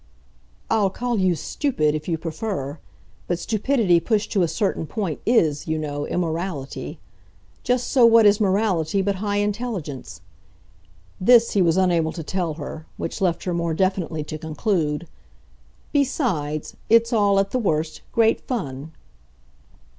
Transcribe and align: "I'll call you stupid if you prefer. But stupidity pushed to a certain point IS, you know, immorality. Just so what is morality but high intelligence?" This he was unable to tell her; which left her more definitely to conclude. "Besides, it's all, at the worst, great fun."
"I'll 0.67 0.89
call 0.89 1.19
you 1.19 1.35
stupid 1.35 1.93
if 1.93 2.07
you 2.07 2.17
prefer. 2.17 2.79
But 3.27 3.37
stupidity 3.37 3.99
pushed 3.99 4.31
to 4.31 4.41
a 4.41 4.47
certain 4.47 4.87
point 4.87 5.21
IS, 5.27 5.67
you 5.67 5.77
know, 5.77 6.07
immorality. 6.07 6.97
Just 7.61 7.87
so 7.91 8.03
what 8.07 8.25
is 8.25 8.41
morality 8.41 9.03
but 9.03 9.17
high 9.17 9.35
intelligence?" 9.37 10.21
This 11.19 11.51
he 11.51 11.61
was 11.61 11.77
unable 11.77 12.13
to 12.13 12.23
tell 12.23 12.55
her; 12.55 12.87
which 12.97 13.21
left 13.21 13.43
her 13.43 13.53
more 13.53 13.75
definitely 13.75 14.23
to 14.23 14.39
conclude. 14.39 15.05
"Besides, 15.91 16.75
it's 16.89 17.13
all, 17.13 17.39
at 17.39 17.51
the 17.51 17.59
worst, 17.59 18.01
great 18.11 18.41
fun." 18.47 18.93